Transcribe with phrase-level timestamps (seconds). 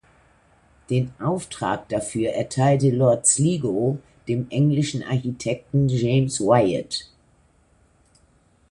[0.89, 7.07] Den Auftrag dafür erteilte Lord Sligo dem englischen Architekten James Wyatt.